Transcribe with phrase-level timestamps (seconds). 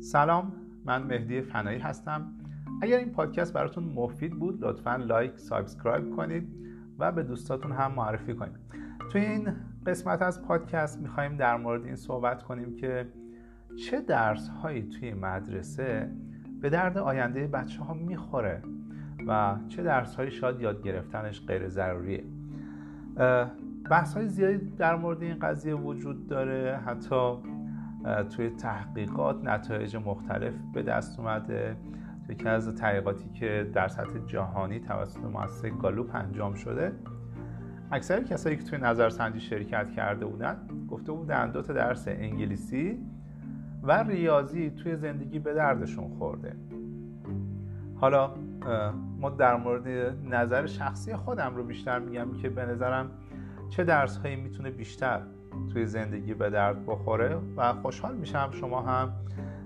[0.00, 0.52] سلام
[0.84, 2.32] من مهدی فنایی هستم.
[2.82, 6.48] اگر این پادکست براتون مفید بود لطفا like subscribe کنید
[6.98, 8.58] و به دوستاتون هم معرفی کنید.
[9.12, 9.48] توی این
[9.86, 13.08] قسمت از پادکست می‌خوایم در مورد این صحبت کنیم که
[13.76, 16.10] چه درس هایی توی مدرسه
[16.60, 18.62] به درد آینده بچه ها می‌خوره
[19.26, 22.24] و چه درس هایی شاید یاد گرفتنش غیر ضروریه.
[23.90, 26.80] بحث های زیادی در مورد این قضیه وجود داره.
[26.86, 27.32] حتی
[28.30, 31.76] توی تحقیقات نتایج مختلف به دست اومده.
[32.26, 36.92] توی یکی از تحقیقاتی که در سطح جهانی توسط مؤسسه گالوپ انجام شده.
[37.90, 40.56] اکثر کسایی که توی نظرسنجی شرکت کرده بودن
[40.90, 42.98] گفته بودن دو تا درس انگلیسی
[43.82, 46.56] و ریاضی توی زندگی به دردشون خورده.
[47.94, 48.34] حالا
[49.20, 53.10] ما در مورد نظر شخصی خودم رو بیشتر میگم که به نظرم
[53.70, 55.20] چه درس هایی می‌تونه بیشتر
[55.72, 59.12] توی زندگی به درد بخوره و خوشحال میشم شما هم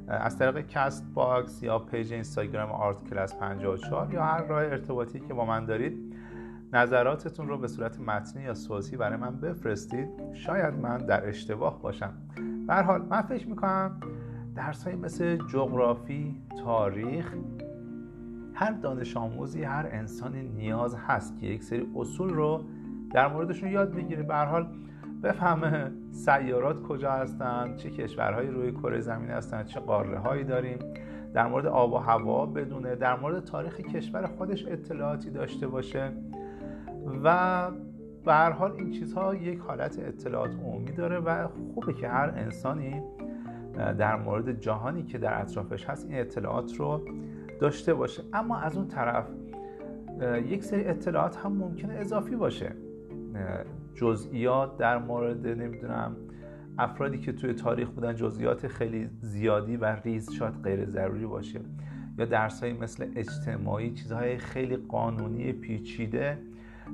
[0.09, 5.45] از طریق CastBox یا پیج اینستاگرام Art Class 54 یا هر راه ارتباطی که با
[5.45, 6.15] من دارید
[6.73, 10.09] نظراتتون رو به صورت متنی یا صوتی برای من بفرستید.
[10.35, 12.13] شاید من در اشتباه باشم.
[12.67, 14.01] به حال من فکر می‌کنم
[14.55, 17.35] درس های مثل جغرافی تاریخ
[18.55, 22.65] هر دانش آموزی هر انسانی نیاز هست که یک سری اصول رو
[23.15, 24.67] در موردشون یاد بگیره به حال
[25.23, 30.79] بفهمه سیارات کجا هستن چه کشورهایی روی کره زمین هستن چه قاره هایی داریم.
[31.35, 36.13] در مورد آب و هوا بدونه در مورد تاریخ کشور خودش اطلاعاتی داشته باشه
[37.25, 37.71] و
[38.25, 43.03] به هر حال این چیزها یک حالت اطلاعات عمومی داره و خوبه که هر انسانی
[43.99, 47.01] در مورد جهانی که در اطرافش هست این اطلاعات رو
[47.61, 48.23] داشته باشه.
[48.33, 49.29] اما از اون طرف
[50.47, 52.73] یک سری اطلاعات هم ممکنه اضافی باشه.
[53.95, 56.17] جزئیات در مورد نمی‌دونم
[56.79, 61.61] افرادی که توی تاریخ بودن جزئیات خیلی زیادی و ریز شاید غیر ضروری باشه
[62.19, 66.39] یا درسایی مثل اجتماعی چیزهای خیلی قانونی پیچیده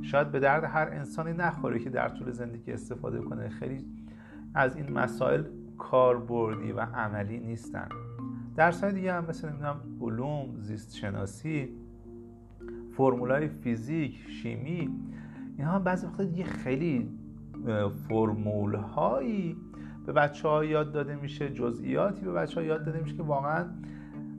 [0.02, 3.48] شاید به درد هر انسانی نخوره که در طول زندگی استفاده کنه.
[3.48, 3.84] خیلی
[4.54, 5.42] از این مسائل
[5.78, 7.88] کاربردی و عملی نیستن.
[8.56, 11.68] درس دیگه هم مثل نمی‌دونم علوم زیست شناسی
[12.96, 14.90] فرمولای فیزیک شیمی
[15.58, 17.10] اینها بعضی وقتا دیگه خیلی
[18.08, 19.56] فرمول هایی
[20.06, 23.66] به بچه ها یاد داده میشه جزئیاتی به بچه ها یاد داده میشه که واقعا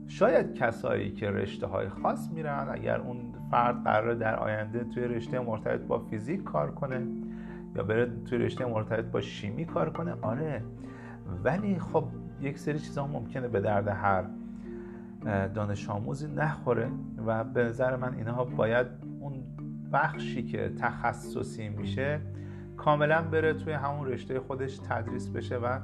[0.06, 3.16] شاید کسایی که رشته های خاص میرن اگر اون
[3.50, 7.06] فرد قرار در آینده توی رشته مرتبط با فیزیک کار کنه
[7.76, 10.62] یا بره توی رشته مرتبط با شیمی کار کنه آره.
[11.44, 12.04] ولی خب
[12.40, 14.24] یک سری چیزها ممکنه به درد هر
[15.54, 16.90] دانش آموزی نخوره
[17.26, 18.86] و به نظر من اینها باید
[19.92, 22.20] بخشی که تخصصی میشه
[22.76, 25.78] کاملا بره توی همون رشته خودش تدریس بشه و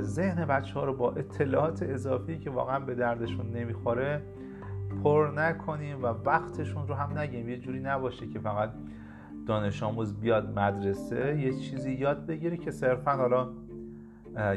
[0.00, 4.22] ذهن بچه ها رو با اطلاعات اضافی که واقعا به دردشون نمی‌خوره
[5.04, 8.70] پر نکنیم و وقتشون رو هم نگیم یه جوری نباشه که فقط
[9.46, 13.48] دانش آموز بیاد مدرسه یه چیزی یاد بگیره که صرفا حالا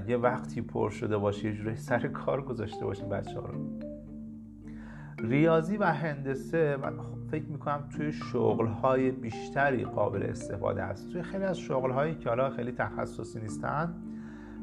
[0.07, 3.72] یه وقتی پر شده باشه یه جوری سر کار گذاشته باشه بچه ها رو.
[5.23, 6.93] ریاضی و هندسه من
[7.31, 12.29] فکر می‌کنم توی شغل های بیشتری قابل استفاده است توی خیلی از شغل هایی که
[12.29, 13.95] حالا خیلی تخصصی نیستن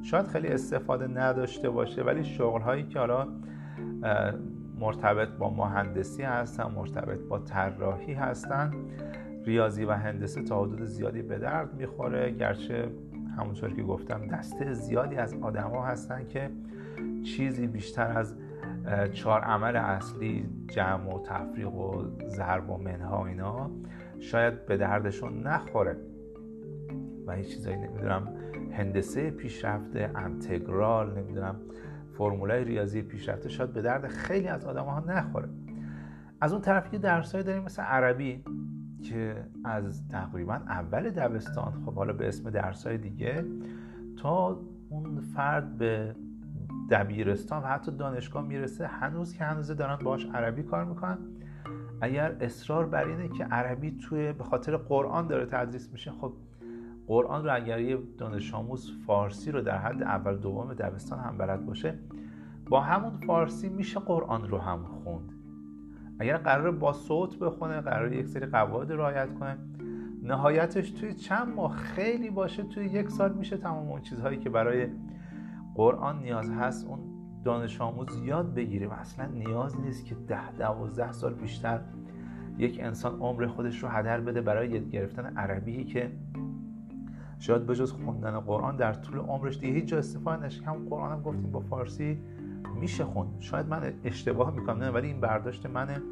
[0.02, 3.28] شاید خیلی استفاده نداشته باشه ولی شغل هایی که حالا
[4.78, 8.72] مرتبط با مهندسی هستن مرتبط با طراحی هستن
[9.44, 12.30] ریاضی و هندسه تا حدود زیادی به درد می‌خوره.
[12.30, 12.90] گرچه
[13.38, 16.50] همونطور که گفتم دسته زیادی از آدما هستن که
[17.24, 18.36] چیزی بیشتر از
[19.12, 23.70] چهار عمل اصلی جمع و تفریق و ضرب و منها و اینا
[24.18, 25.96] شاید به دردشون نخوره.
[27.26, 28.28] و هیچ چیزایی نمی‌دونم
[28.72, 31.56] هندسه پیشرفته انتگرال نمی‌دونم
[32.18, 35.48] فرمولای ریاضی پیشرفته شاید به درد خیلی از آدم ها نخوره.
[36.40, 38.44] از اون طرف یه درسایی داریم مثل عربی
[39.02, 43.44] که از تقریبا اول دبستان خب حالا به اسم درسای دیگه
[44.16, 46.14] تا اون فرد به
[46.90, 51.18] دبیرستان و حتی دانشگاه می‌رسه هنوز که هنوز دارن باش عربی کار می‌کنن.
[52.00, 56.32] اگر اصرار بر اینه که عربی توی به خاطر قرآن داره تدریس میشه خب
[57.06, 61.66] قرآن رو اگر یه دانش آموز فارسی رو در حد اول دوم دبستان هم بلد
[61.66, 61.98] باشه
[62.68, 65.32] با همون فارسی میشه قرآن رو هم خوند.
[66.18, 69.58] اگر قرار با صوت بخونه قرار یک سری قواعد رعایت کنه
[70.22, 74.88] نهایتش توی چند ماه خیلی باشه توی یک سال میشه تمام اون چیزهایی که برای
[75.80, 76.98] قرآن نیاز هست اون
[77.44, 81.80] دانش آموز یاد بگیره و اصلا نیاز نیست که ده دوازده سال بیشتر
[82.58, 86.10] یک انسان عمر خودش رو هدر بده برای یاد گرفتن عربی که
[87.38, 91.22] شاید بجز خوندن قرآن در طول عمرش دیگه هیچ جا استفاده نشه هم قرآن هم
[91.22, 92.18] گفتیم با فارسی
[92.80, 93.36] میشه خوند.
[93.38, 96.02] شاید من اشتباه می‌کنم نه ولی این برداشت منه.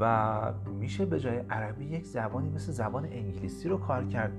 [0.00, 4.32] و میشه به جای عربی یک زبانی مثل زبان انگلیسی رو کار کرد.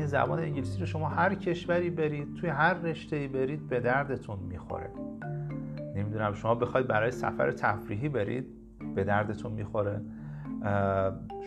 [0.00, 4.90] که زبان انگلیسی رو شما هر کشوری برید توی هر رشته برید به دردتون می‌خوره.
[5.96, 8.46] نمی‌دونم شما بخواید برای سفر تفریحی برید
[8.94, 10.00] به دردتون می‌خوره.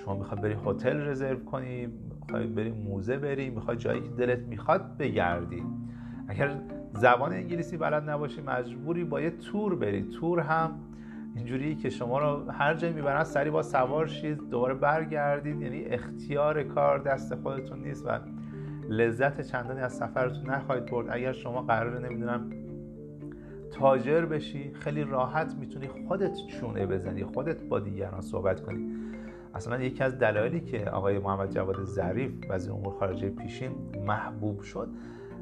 [0.06, 1.88] شما می‌خواید بری هتل رزرو کنی
[2.22, 5.64] می‌خواید بری موزه بری می‌خواید جایی که دلت می‌خواد بگردی.
[6.28, 6.52] اگر
[6.94, 10.02] زبان انگلیسی بلد نباشی مجبوری با یه تور بری.
[10.02, 10.72] تور هم
[11.36, 15.62] اینجوری که شما رو هر جایی می‌برن سری با سوار شید دوباره برگردید.
[15.62, 18.20] یعنی اختیار کار دست خودتون نیست و
[18.90, 21.08] لذت چندانی از سفرتون نخواهید برد.
[21.10, 22.50] اگر شما قراره نمی‌دونم
[23.72, 28.96] تاجر بشی خیلی راحت می‌تونی خودت چونه بزنی خودت با دیگران صحبت کنی.
[29.56, 33.72] اصلا یکی از دلایلی که آقای محمد جواد ظریف وزیر امور خارجه پیشین
[34.08, 34.90] محبوب شد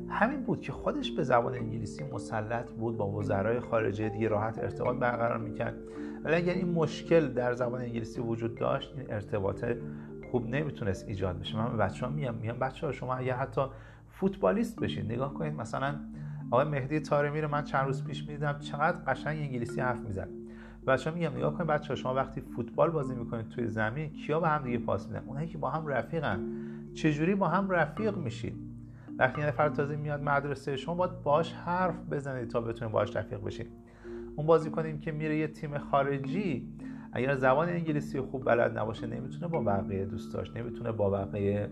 [0.09, 4.97] همین بود که خودش به زبان انگلیسی مسلط بود با وزرای خارجه دیگه راحت ارتباط
[4.97, 5.75] برقرار می‌کرد.
[6.23, 9.65] ولی اگر این مشکل در زبان انگلیسی وجود داشت این ارتباط
[10.31, 11.57] خوب نمی‌تونست ایجاد بشه.
[11.57, 13.61] من بچه ها میگم میگم بچه ها شما اگر حتی
[14.09, 15.95] فوتبالیست بشین نگاه کنید مثلا
[16.51, 20.29] آقای مهدی تارمی رو من چند روز پیش می‌دیدم چقدر قشنگ انگلیسی حرف می‌زد.
[20.87, 24.39] بچه ها میگم نگاه کنید بچه ها شما وقتی فوتبال بازی می‌کنید توی زمین کیا
[24.39, 26.39] به هم دیگه پاس میدن؟ اونایی که با هم رفیقن.
[26.93, 28.55] چجوری با هم رفیق میشید
[29.17, 33.43] وقتی یه نفر تازه میاد مدرسه شما باید باش حرف بزنید تا بتونید باش رفیق
[33.43, 33.67] بشید
[34.35, 36.67] اون بازی کنیم که میره یه تیم خارجی
[37.11, 41.69] اگر زبان انگلیسی خوب بلد نباشه نمی‌تونه با بقیه دوست داشت نمی‌تونه با بقیه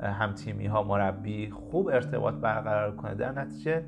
[0.00, 3.14] هم تیمی ها مربی خوب ارتباط برقرار کنه.
[3.14, 3.84] در نتیجه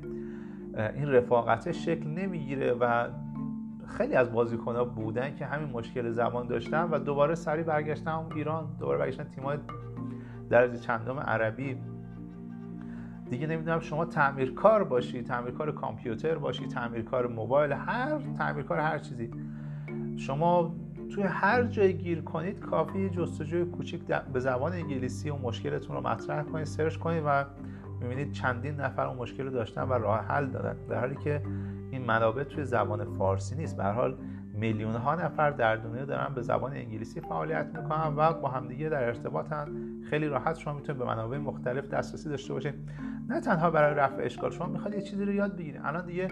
[0.95, 3.07] این رفاقت شکل نمی‌گیره و
[3.87, 8.67] خیلی از بازیکن ها بودن که همین مشکل زبان داشتن و دوباره سری برگشتن ایران
[8.79, 9.57] دوباره برگشتن تیم‌های
[10.49, 11.77] درجه چندم عربی.
[13.29, 19.31] دیگه نمی‌دونم شما تعمیرکار باشی تعمیرکار کامپیوتر باشی تعمیرکار موبایل هر تعمیرکار هر چیزی.
[20.17, 20.75] شما
[21.13, 26.43] توی هر جای گیر کنید کافی جستجوی کوچیک به زبان انگلیسی و مشکلتون رو مطرح
[26.43, 27.45] کنید سرچ کنید و
[28.01, 30.75] می‌بینید چندین نفر اون مشکل رو داشتن و راه حل دادن.
[30.89, 31.41] در حالی که
[31.91, 33.77] این منابع توی زبان فارسی نیست.
[33.77, 34.17] به حال
[34.53, 39.03] میلیون ها نفر در دنیا دارن به زبان انگلیسی فعالیت می‌کنن و با همدیگه در
[39.03, 39.67] ارتباطن.
[40.09, 42.73] خیلی راحت شما می‌تونید به منابع مختلف دسترسی داشته باشید
[43.29, 45.81] نه تنها برای رفع اشکال شما می‌خواد یه چیزی رو یاد بگیرید.
[45.83, 46.27] الان دیگه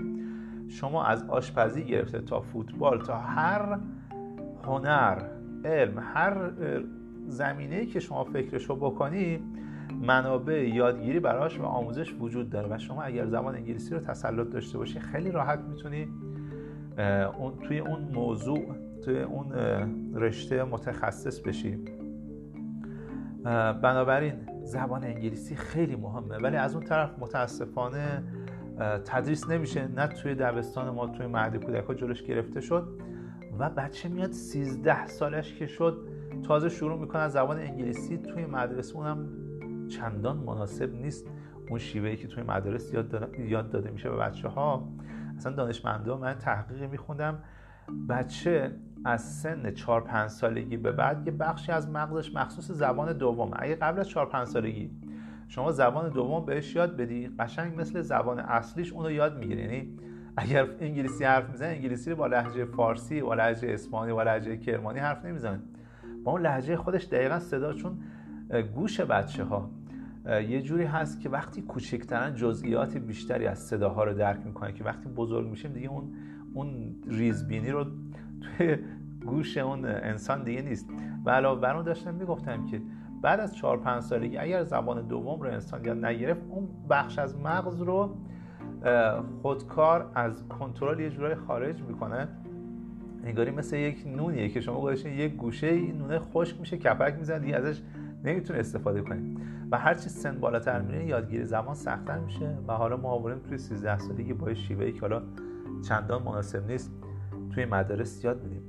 [0.69, 3.79] شما از آشپزی گرفته تا فوتبال تا هر
[4.65, 5.21] هنر
[5.65, 6.51] علم هر
[7.27, 9.39] زمینه که شما فکرش رو بکنی
[10.01, 14.77] منابع یادگیری براش و آموزش وجود داره و شما اگر زبان انگلیسی رو تسلط داشته
[14.77, 16.07] باشی خیلی راحت می‌تونی
[17.39, 18.75] اون توی اون موضوع
[19.05, 19.51] توی اون
[20.15, 21.79] رشته متخصص بشی.
[23.81, 24.33] بنابراین
[24.63, 26.37] زبان انگلیسی خیلی مهمه.
[26.37, 28.23] ولی از اون طرف متاسفانه
[29.05, 29.87] تدریس نمیشه.
[29.87, 33.01] نه توی دبستان ما توی مهد کودک ها جلوش گرفته شد.
[33.59, 36.07] و بچه میاد 13 سالش که شد
[36.43, 38.17] تازه شروع می‌کنه زبان انگلیسی.
[38.17, 39.27] توی مدرسه اونم
[39.87, 41.27] چندان مناسب نیست.
[41.69, 44.87] اون شیوهی که توی مدرسه یاد, یاد داده میشه به بچه ها
[45.37, 47.39] اصلا دانشمندا من تحقیقی میخوندم.
[48.09, 48.75] بچه
[49.05, 53.75] از سن 4 5 سالگی به بعد یه بخشی از مغزش مخصوص زبان دوم اگه
[53.75, 54.91] قبل از 4 5 سالگی
[55.47, 59.97] شما زبان دوم بهش یاد بدی قشنگ مثل زبان اصلیش اونو یاد می‌گیره یعنی
[60.37, 64.99] اگر انگلیسی حرف می‌زنه انگلیسی رو با لهجه فارسی با لهجه اسپانی با لهجه کرمانی
[64.99, 65.59] حرف نمی‌زنه
[66.23, 67.97] با اون لهجه خودش دقیقا صدا چون
[68.75, 69.69] گوش بچه ها
[70.25, 75.09] یه جوری هست که وقتی کوچکترن جزئیات بیشتری از صداها رو درک می‌کنه که وقتی
[75.09, 76.13] بزرگ میشیم دیگه اون
[76.53, 77.85] اون ریزبینی رو
[78.41, 78.77] توی
[79.25, 80.89] گوش اون انسان دیگه نیست.
[81.25, 82.81] و علاوه بر اون داشتم می‌گفتم که
[83.21, 87.37] بعد از 4 5 سالگی اگر زبان دوم رو انسان یاد نگرفت اون بخش از
[87.37, 88.17] مغز رو
[89.41, 92.27] خودکار از کنترل یه جورای خارج می‌کنه.
[93.23, 97.39] انگاری مثل یک نونیه که شما گذاشتین یک گوشه این نونه خشک میشه کپک می‌زنه
[97.39, 97.81] دیگه ازش
[98.23, 99.39] نمی‌تونه استفاده کنید
[99.71, 102.57] و هرچی سن بالاتر میره یادگیری زبان سختتر میشه.
[102.67, 105.21] و حالا ما آوریم توی 13 سالگی با شیوهی که حالا
[105.87, 106.91] چندان مناسب نیست
[107.53, 108.61] توی مدارس یاد میدیم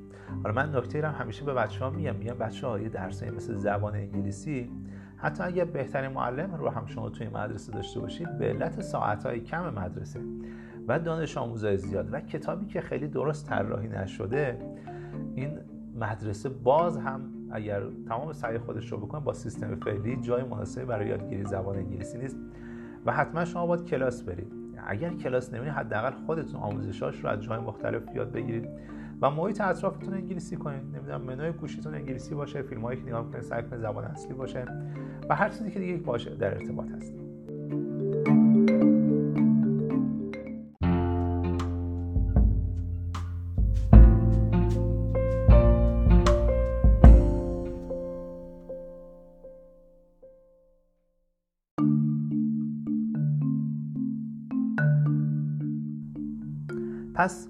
[0.42, 2.16] حالا من نکته هم همیشه به بچه ها میگم.
[2.16, 4.70] میگم بچه ها یه درسی مثل زبان انگلیسی
[5.22, 9.74] حتی اگه بهترین معلم رو هم شما توی مدرسه داشته باشید به علت ساعتهای کم
[9.74, 10.20] مدرسه
[10.88, 14.58] و دانش آموزای زیاد و کتابی که خیلی درست طراحی نشده
[15.34, 15.58] این
[15.94, 17.20] مدرسه باز هم
[17.52, 22.18] اگر تمام سعی خودش رو بکنه با سیستم فعلی جای مناسبی برای یادگیری زبان انگلیسی
[22.18, 22.36] نیست
[23.06, 24.61] و حتما شما باید کلاس برید.
[24.86, 28.68] اگر کلاس نمیرید حداقل خودتون آموزشاش رو از جای مختلف یاد بگیرید
[29.22, 30.82] و محیط اطرافتون انگلیسی کنید.
[30.96, 34.64] نمی‌دونم منوی گوشیتون انگلیسی باشه فیلم هایی که نگاه کنید سعی زبان اصلی باشه
[35.28, 37.21] و هر چیزی که دیگه باشه در ارتباط هست.
[57.22, 57.48] پس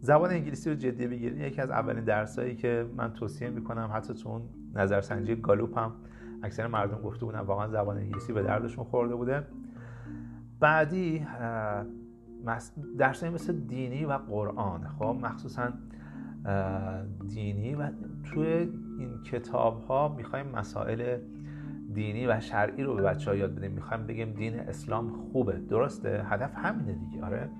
[0.00, 1.38] زبان انگلیسی رو جدی بگیرید.
[1.38, 4.42] یکی از اولین درسایی که من توصیه می‌کنم حتی تو اون
[4.74, 5.92] نظرسنجی گالوپ هم
[6.42, 9.42] اکثر مردم گفته بودن واقعا زبان انگلیسی به دردشون خورده بوده.
[10.60, 11.26] بعدی
[12.98, 14.88] درسایی مثل دینی و قرآن.
[14.88, 15.68] خب مخصوصا
[17.28, 17.90] دینی و
[18.24, 18.46] توی
[18.98, 21.18] این کتاب ها می‌خوایم مسائل
[21.94, 23.72] دینی و شرعی رو به بچه ها یاد بدیم.
[23.72, 25.52] می‌خوایم بگیم دین اسلام خوبه.
[25.52, 27.24] درسته؟ هدف همینه دیگه.
[27.24, 27.50] آره.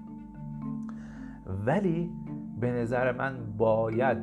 [1.66, 2.10] ولی
[2.60, 4.18] به نظر من باید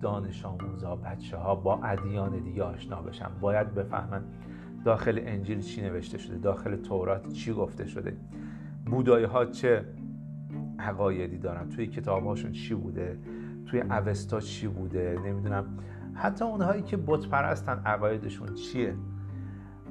[0.00, 3.28] دانش آموزا بچه ها با ادیان دیگه آشنا بشن.
[3.40, 4.22] باید بفهمن
[4.84, 8.16] داخل انجیل چی نوشته شده داخل تورات چی گفته شده.
[8.86, 9.84] بودایی ها چه
[10.78, 13.18] عقایدی دارن؟ توی کتاب هاشون چی بوده؟
[13.66, 15.64] توی اوستا چی بوده؟ نمی‌دونم.
[16.14, 18.94] حتی اونهایی که بت پرستن عقایدشون چیه؟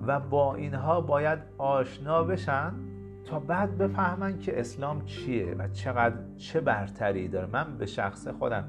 [0.07, 2.73] و با اینها باید آشنا بشن.
[3.31, 7.47] تا بعد بفهمن که اسلام چیه و چقدر چه برتری داره.
[7.53, 8.63] من به شخص خودم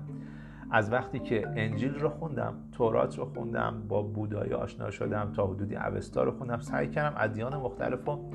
[0.70, 5.76] از وقتی که انجیل رو خوندم تورات رو خوندم با بودایی آشنا شدم تا حدودی
[5.76, 8.30] اوستا رو خوندم سعی کردم ادیان مختلف رو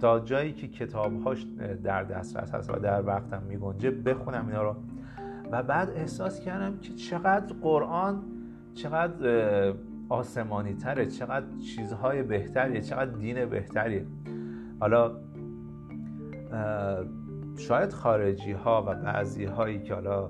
[0.00, 1.46] تا جایی که کتابهاش
[1.84, 4.76] در دسترس هست و در وقتم میگنجه بخونم اینا رو.
[5.52, 8.22] و بعد احساس کردم که چقدر قرآن
[8.74, 9.74] چقدر
[10.08, 11.46] آسمانی تره چقدر
[11.76, 14.06] چیزهای بهتریه چقدر دین بهتریه.
[14.80, 15.27] حالا
[17.56, 20.28] شاید خارجی ها و بعضی هایی که حالا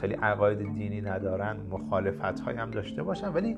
[0.00, 3.56] خیلی عقاید دینی ندارن مخالفت هایی هم داشته باشن ولی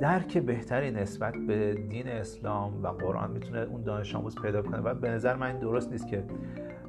[0.00, 4.78] درک بهتری نسبت به دین اسلام و قرآن می‌تونه اون دانش آموز پیدا کنه.
[4.78, 6.24] و به نظر من درست نیست که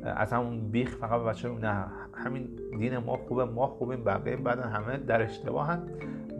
[0.03, 2.49] از همون بیخ فقط بچه نه همین
[2.79, 5.81] دین ما خوبه ما خوبیم بقیه بعدن همه در اشتباهن.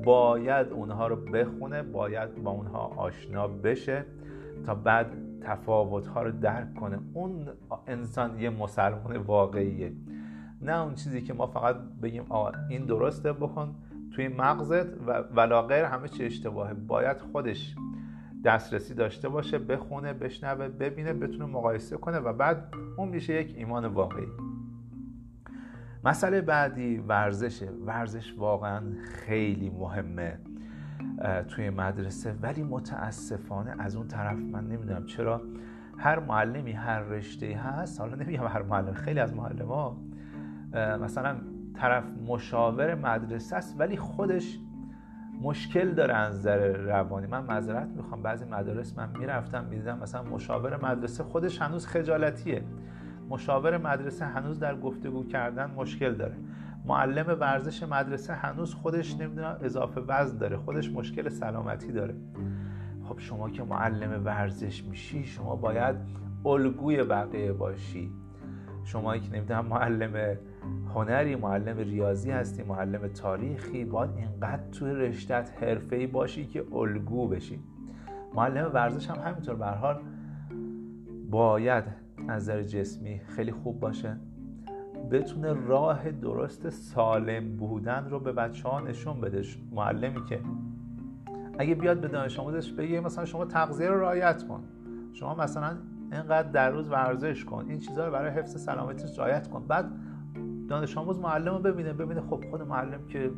[0.06, 4.06] باید اونها رو بخونه باید با اونها آشنا بشه
[4.66, 5.08] تا بعد
[5.42, 7.00] تفاوت ها رو درک کنه.
[7.14, 7.48] اون
[7.88, 9.94] انسان یه مسلمان واقعیه.
[10.62, 13.76] نه اون چیزی که ما فقط بگیم آقا این درسته بکن
[14.12, 16.74] توی مغزت و ولاغیر همه چی اشتباهه.
[16.74, 17.76] باید خودش
[18.46, 23.86] دسترسی داشته باشه بخونه بشنوه ببینه بتونه مقایسه کنه و بعد اون میشه یک ایمان
[23.86, 24.28] واقعی.
[26.04, 27.70] مسئله بعدی ورزشه.
[27.86, 30.40] ورزش واقعا خیلی مهمه.
[31.48, 32.36] توی مدرسه.
[32.42, 35.42] ولی متاسفانه از اون طرف من نمی‌دونم چرا
[35.98, 39.98] هر معلمی هر رشته هست حالا نمیگم هر معلم خیلی از معلم ها
[40.74, 41.36] مثلا
[41.74, 44.60] طرف مشاور مدرسه است ولی خودش
[45.42, 47.28] مشکل داره از نظر روانی.
[47.28, 48.22] من معذرت می‌خوام.
[48.22, 52.64] بعضی مدارس من می‌رفتم می‌دیدم مثلا مشاور مدرسه خودش هنوز خجالتیه.
[53.30, 56.36] مشاور مدرسه هنوز در گفتگو کردن مشکل داره.
[56.88, 62.16] معلم ورزش مدرسه هنوز خودش نمی‌دونم اضافه وزن داره خودش مشکل سلامتی داره.
[63.04, 65.96] خب شما که معلم ورزش میشی شما باید
[66.46, 68.12] الگوی بقیه باشی.
[68.84, 70.38] شما که نمی‌دونم معلم
[70.96, 77.60] هنری معلم ریاضی هستی معلم تاریخی باید اینقدر توی رشتت حرفه‌ای باشی که الگو بشی.
[78.36, 80.00] معلم ورزش هم همینطور به حال
[81.30, 81.84] باید
[82.18, 84.18] از نظر جسمی خیلی خوب باشه.
[85.12, 89.44] بتونه راه درست سالم بودن رو به بچه ها نشون بده.
[89.72, 90.40] معلمی که
[91.60, 94.64] اگه بیاد به دانش آموزش بگه مثلا شما تغذیه رو رعایت کن.
[95.14, 95.78] شما مثلا
[96.12, 97.66] اینقدر در روز ورزش کن.
[97.70, 99.68] این چیزها رو برای حفظ سلامتی رعایت کن.
[99.68, 99.92] بعد
[100.70, 103.32] دانش آموز معلم رو ببینه ببینه خب خود معلم که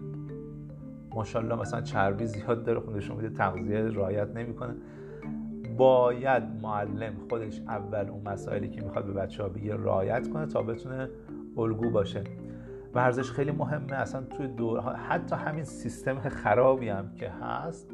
[1.16, 4.76] ماشاءالله مثلا چربی زیاد داره خودشون میده تغذیه رعایت نمی‌کنه.
[5.78, 10.62] باید معلم خودش اول اون مسائلی که می‌خواد به بچه ها بگه رعایت کنه تا
[10.62, 11.10] بتونه
[11.58, 12.24] الگو باشه.
[12.94, 13.94] ورزش خیلی مهمه.
[13.94, 17.91] اصلا توی دور حتی همین سیستم خرابی هم که هست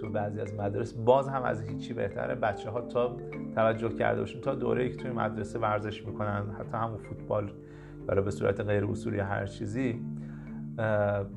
[0.00, 2.34] تو بعضی از مدارس باز هم از هیچی بهتره.
[2.34, 3.16] بچه ها تا
[3.54, 6.50] توجه کرده باشون تا دوره که توی مدرسه ورزش می‌کنن.
[6.58, 7.50] حتی همون فوتبال
[8.06, 10.00] برای به صورت غیر اصولی هر چیزی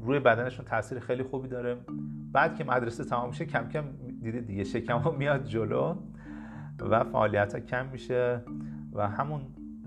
[0.01, 1.78] روی بدنشون تاثیر خیلی خوبی داره.
[2.32, 3.84] بعد که مدرسه تمام میشه کم کم
[4.22, 5.96] دیدید دیگه شکم ها میاد جلو
[6.80, 8.42] و فعالیت ها کم میشه
[8.94, 9.42] و همون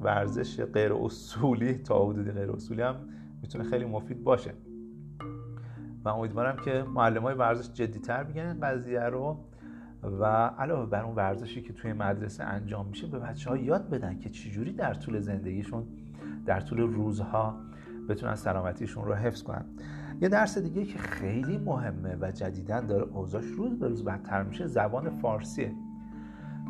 [0.05, 2.97] ورزش غیر اصولی تا حدودی غیر اصولی هم
[3.43, 4.55] می‌تونه خیلی مفید باشه.
[6.05, 9.39] و امیدوارم که معلم های ورزش جدیتر بگن این قضیه رو
[10.03, 10.25] و
[10.59, 14.31] علاوه بر اون ورزشی که توی مدرسه انجام میشه به بچه ها یاد بدن که
[14.31, 15.85] چجوری در طول زندگیشون
[16.47, 17.57] در طول روزها
[18.09, 19.65] بتونن سلامتیشون رو حفظ کنن.
[20.21, 24.67] یه درس دیگه که خیلی مهمه و جدیدن داره اوضاعش روز به روز بدتر میشه
[24.67, 25.73] زبان فارسیه.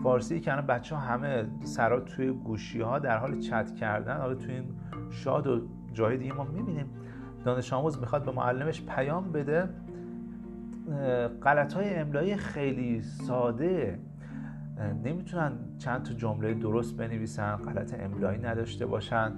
[0.04, 4.34] فارسی که الان بچه ها همه سرا توی گوشی ها در حال چت کردن حالا
[4.34, 4.64] توی این
[5.11, 5.61] شاد و
[5.92, 6.87] جای دیگه ما می‌بینیم.
[7.44, 9.68] دانش آموز می‌خواد به معلمش پیام بده.
[11.42, 13.99] غلط های املایی خیلی ساده.
[15.04, 19.32] نمی‌تونن چند تا جمله درست بنویسن غلط املایی نداشته باشن.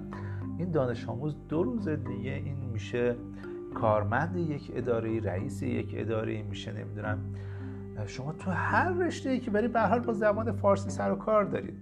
[0.57, 3.15] این دانش آموز دو روز دیگه این میشه
[3.73, 7.19] کارمند یک اداره رئیس یک اداره میشه نمی‌دونم
[8.05, 11.43] شما تو هر رشته ای که برید به حال با زبان فارسی سر و کار
[11.43, 11.73] دارید.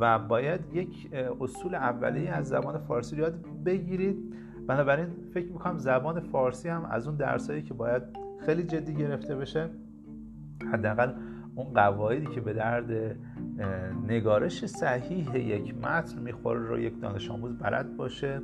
[0.00, 3.34] و باید یک اصول اولیه از زبان فارسی یاد
[3.64, 4.34] بگیرید.
[4.66, 8.02] بنابراین فکر می‌کنم زبان فارسی هم از اون درسایی که باید
[8.46, 9.70] خیلی جدی گرفته بشه
[10.72, 11.12] حداقل
[11.54, 13.16] اون قواعدی که به درد
[14.08, 18.40] نگارش صحیح یک متن می‌خوره رو یک دانش آموز بلد باشه.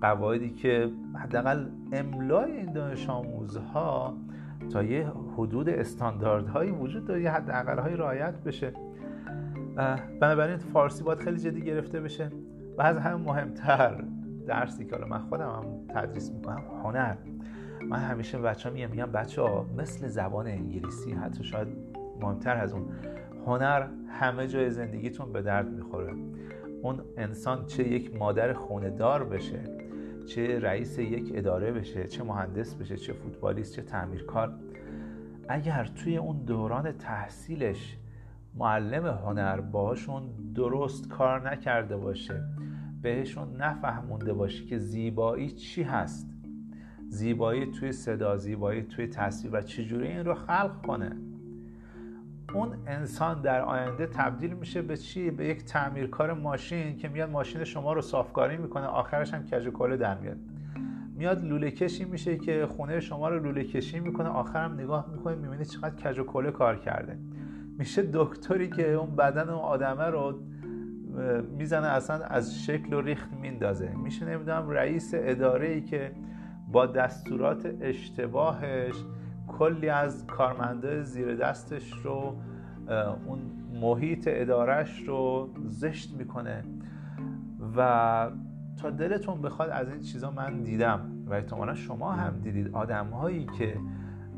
[0.00, 4.16] قواعدی که حداقل املای این دانش آموزها
[4.70, 8.72] تا یه حدود استانداردهایی وجود داره یه حداقلهایی رعایت بشه.
[10.20, 12.30] بنابراین فارسی باید خیلی جدی گرفته بشه.
[12.78, 14.04] و از همه مهمتر
[14.46, 15.64] درسی که من خودم هم
[15.94, 17.14] تدریس می‌کنم هنر.
[17.88, 21.68] من همیشه بچه ها میگم میگم بچه ها مثل زبان انگلیسی حتی شاید
[22.20, 22.88] مهمتر از اون
[23.46, 26.14] هنر همه جای زندگیتون به درد می‌خوره.
[26.82, 29.60] اون انسان چه یک مادر خونه دار بشه
[30.26, 34.54] چه رئیس یک اداره بشه چه مهندس بشه چه فوتبالیست چه تعمیرکار
[35.48, 37.96] اگر توی اون دوران تحصیلش
[38.54, 40.22] معلم هنر باهاشون
[40.54, 42.42] درست کار نکرده باشه
[43.02, 46.26] بهشون نفهمونده باشه که زیبایی چی هست؟
[47.08, 51.16] زیبایی توی صدا زیبایی توی تصویر و چجوری این رو خلق کنه؟
[52.54, 57.64] اون انسان در آینده تبدیل میشه به چی؟ به یک تعمیرکار ماشین که میاد ماشین
[57.64, 60.36] شما رو صافکاری می‌کنه آخرش هم کج کله در میاد.
[61.16, 65.64] میاد لوله کشی میشه که خونه شما رو لوله کشی می‌کنه آخرم نگاه می‌کنه می‌بینی
[65.64, 67.18] چقدر کج و کله کار کرده.
[67.78, 70.40] میشه دکتری که اون بدن اون آدمه رو
[71.58, 73.92] می‌زنه اصلا از شکل و ریخت میندازه.
[74.04, 76.12] میشه نمی‌دونم رئیس اداره ای که
[76.72, 78.94] با دستورات اشتباهش
[79.62, 82.36] کلی از کارمنده زیر دستش رو
[83.26, 83.38] اون
[83.80, 86.64] محیط ادارش رو زشت می‌کنه.
[87.76, 88.30] و
[88.76, 92.74] تا دلتون بخواد از این چیزا من دیدم و احتمالا شما هم دیدید.
[92.74, 93.76] آدم هایی که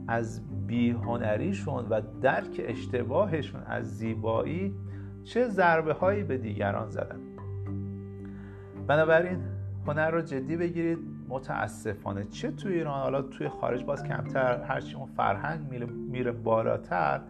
[0.09, 4.75] از بیهنریشون و درک اشتباهشون از زیبایی
[5.25, 7.21] چه ضربه هایی به دیگران زدن.
[8.87, 9.39] بنابراین
[9.87, 11.14] هنر رو جدی بگیرید.
[11.29, 17.21] متاسفانه چه توی ایران؟ حالا توی خارج باز کمتر هرچی اون فرهنگ میره بالاتر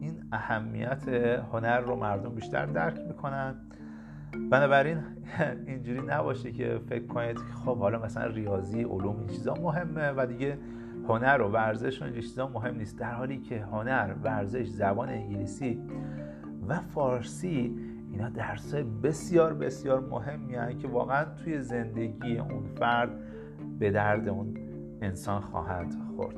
[0.00, 1.08] این اهمیت
[1.52, 3.54] هنر رو مردم بیشتر درک می‌کنن.
[4.50, 4.98] بنابراین
[5.66, 10.58] اینجوری نباشه که فکر کنید خب حالا مثلا ریاضی علوم این چیزا مهمه و دیگه
[11.08, 12.98] هنر و ورزش و این چیزا مهم نیست.
[12.98, 15.80] در حالی که هنر ورزش زبان انگلیسی
[16.68, 17.76] و فارسی
[18.16, 23.10] اینا درس بسیار بسیار مهمی که واقعا توی زندگی اون فرد
[23.78, 24.54] به درد اون
[25.02, 26.36] انسان خواهد خورد.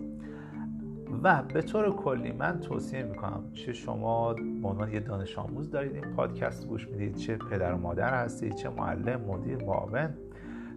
[1.22, 5.94] و به طور کلی من توصیه می‌کنم چه شما به عنوان یه دانش آموز دارید
[5.94, 10.14] این پادکست گوش می‌دید چه پدر و مادر هستید چه معلم مدیر معاون.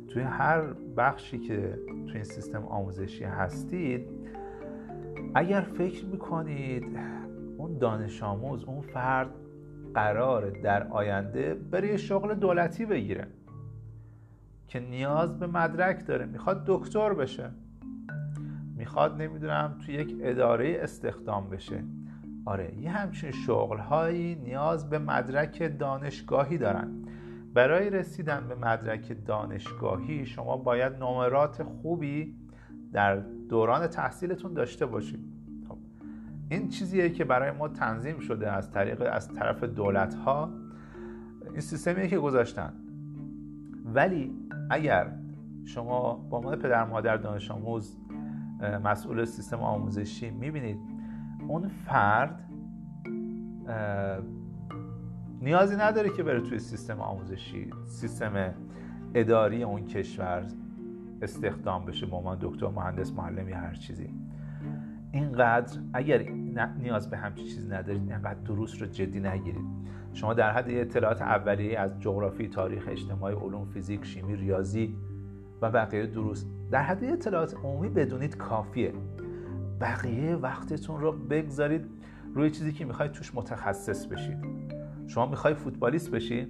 [0.08, 0.62] توی هر
[0.98, 4.06] بخشی که توی این سیستم آموزشی هستید
[5.36, 6.86] اگر فکر می‌کنید
[7.58, 9.30] اون دانش آموز اون فرد
[9.94, 13.28] قرار در آینده برای شغل دولتی بگیره
[14.68, 16.26] که نیاز به مدرک داره.
[16.26, 17.50] می‌خواد دکتر بشه.
[18.76, 21.84] می‌خواد نمی‌دونم تو یک اداره استخدام بشه.
[22.46, 27.06] آره یه همچین شغل هایی نیاز به مدرک دانشگاهی دارن.
[27.54, 32.36] برای رسیدن به مدرک دانشگاهی شما باید نمرات خوبی
[32.94, 33.16] در
[33.50, 35.41] دوران تحصیلتون داشته باشید.
[36.52, 40.50] این چیزیه که برای ما تنظیم شده از طریق از طرف دولت ها
[41.52, 42.74] این سیستمیه که گذاشتن.
[43.86, 44.36] ولی
[44.70, 45.12] اگر
[45.66, 47.98] شما با عنوان پدر مادر دانش آموز
[48.84, 50.80] مسئول سیستم آموزشی می‌بینید
[51.48, 52.50] اون فرد
[55.42, 58.54] نیازی نداره که بره توی سیستم آموزشی سیستم
[59.14, 60.46] اداری اون کشور
[61.22, 64.10] استخدام بشه به عنوان دکتر مهندس معلم یا هر چیزی.
[65.14, 66.20] اینقدر اگر
[66.58, 68.02] نیاز به همچین چیزی ندارید.
[68.02, 69.66] اینقدر دروس رو جدی نگیرید.
[70.14, 74.96] شما در حد اطلاعات اولیه از جغرافی تاریخ اجتماعی علوم فیزیک شیمی ریاضی
[75.62, 78.94] و بقیه دروس در حد اطلاعات عمومی بدونید کافیه.
[79.82, 81.86] بقیه وقتتون رو بگذارید
[82.34, 84.38] روی چیزی که می‌خواید توش متخصص بشید.
[85.08, 86.48] شما می‌خوای فوتبالیست بشی؟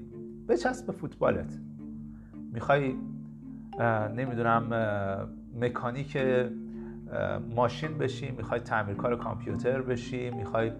[0.47, 1.59] بچسب به فوتبالت.
[2.53, 2.95] می‌خوای
[4.15, 4.69] نمی‌دونم
[5.59, 6.17] مکانیک
[7.55, 10.71] ماشین بشی می‌خوای تعمیرکار کامپیوتر بشی می‌خوای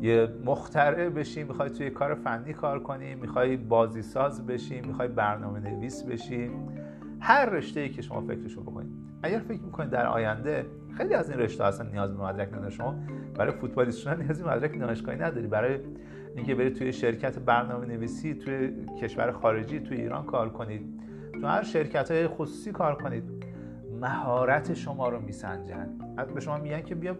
[0.00, 5.60] یه مخترع بشی می‌خوای توی کار فنی کار کنی می‌خوای بازی ساز بشی می‌خوای برنامه
[5.60, 6.50] نویس بشی
[7.20, 8.92] هر رشته ای که شما فکرشو بکنید.
[9.22, 10.66] اگر فکر می‌کنید در آینده
[10.96, 12.70] خیلی از این رشته اصلا نیاز به مدرک نداره.
[12.70, 12.94] شما
[13.34, 15.46] برای فوتبالیست شدن نیازی به مدرک دانشگاهی نداری.
[15.46, 15.78] برای
[16.36, 21.00] اینکه برید توی شرکت برنامه نویسی توی کشور خارجی توی ایران کار کنید.
[21.40, 23.44] تو هر شرکت های خصوصی کار کنید.
[24.04, 25.98] مهارت شما رو میسنجن.
[26.34, 27.16] به شما میگن که بیا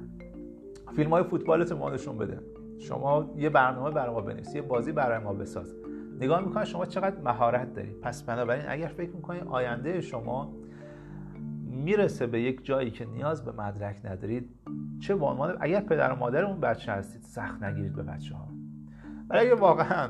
[0.96, 2.40] فیلم های فوتبالت ما نشون بده.
[2.78, 5.74] شما یه برنامه برای ما بنویس یه بازی برای ما بساز.
[6.20, 7.90] نگاه می‌کنن شما چقدر مهارت داری.
[7.90, 10.52] پس بنابراین اگر فکر می‌کنید آینده شما
[11.64, 14.50] می‌رسه به یک جایی که نیاز به مدرک ندارید
[15.00, 18.48] چه به عنوان اگر پدر و مادر اون بچه هستید سخت نگیرید به بچه ها
[19.28, 20.08] ولی اگر واقعا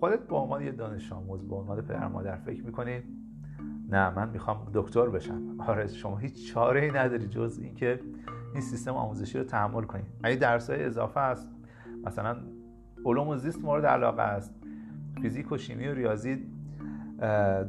[0.00, 3.21] خودت به عنوان یه دانش آموز به عنوان پدر و مادر فکر می‌کنید
[3.92, 5.60] نه من می‌خوام دکتر بشم.
[5.60, 8.00] آره شما هیچ چاره ای نداری جز اینکه
[8.52, 11.48] این سیستم آموزشی رو تحمل کنید اگه درس های اضافه است
[12.04, 12.36] مثلا
[13.04, 14.54] علوم و زیست مورد علاقه است
[15.22, 16.46] فیزیک و شیمی و ریاضی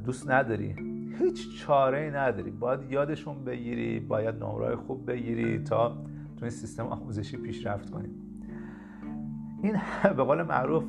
[0.06, 0.76] دوست نداری.
[1.20, 2.52] هیچ چاره ای نداری.
[2.52, 5.90] باید یادشون بگیری باید نمره خوب بگیری تا
[6.38, 8.10] تو این سیستم آموزشی پیشرفت کنی.
[9.64, 9.76] این
[10.18, 10.84] به قول معروف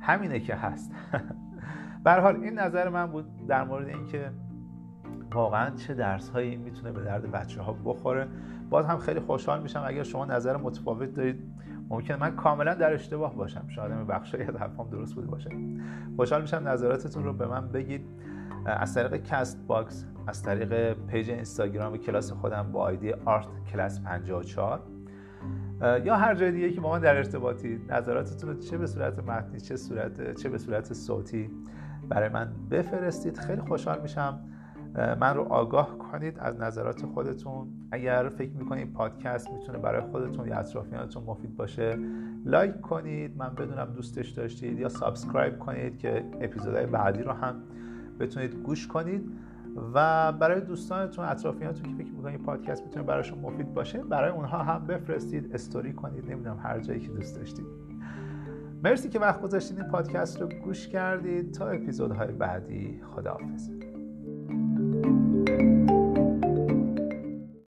[0.00, 0.92] همینه که هست.
[2.04, 4.30] به حال این نظر من بود در مورد اینکه
[5.34, 8.28] واقعا چه درس هایی می‌تونه به درد بچه ها بخوره.
[8.70, 11.42] باز هم خیلی خوشحال میشم اگر شما نظر متفاوت دارید.
[11.88, 13.68] ممکن من کاملا در اشتباه باشم.
[13.68, 15.50] شاید بخشای از حرفام درست بود باشه.
[16.16, 18.06] خوشحال میشم نظراتتون رو به من بگید.
[18.66, 24.82] از طریق CastBox از طریق پیج اینستاگرام کلاس خودم با آیدی Art Class 54
[26.04, 27.80] یا هر جای دیگه که با من در ارتباطی.
[27.88, 31.50] نظراتتون رو چه به صورت متنی چه صورت چه به صورت صوتی
[32.08, 33.38] برای من بفرستید.
[33.38, 34.40] خیلی خوشحال میشم.
[34.94, 37.66] من رو آگاه کنید از نظرات خودتون.
[37.90, 41.98] اگر فکر می‌کنید پادکست می‌تونه برای خودتون یا اطرافیانتون مفید باشه
[42.44, 43.36] like کنید.
[43.36, 47.54] من بدونم دوستش داشتید یا subscribe کنید که اپیزودهای بعدی رو هم
[48.20, 49.32] بتونید گوش کنید.
[49.94, 54.86] و برای دوستانتون اطرافیانتون که فکر می‌کنید پادکست می‌تونه براشون مفید باشه برای اونها هم
[54.86, 56.30] بفرستید استوری کنید.
[56.30, 57.66] نمی‌دونم هر جایی که دوست داشتید.
[58.84, 61.52] مرسی که وقت گذاشتید این پادکست رو گوش کردید.
[61.52, 63.70] تا اپیزودهای بعدی خداحافظ.
[64.54, 65.23] Thank you.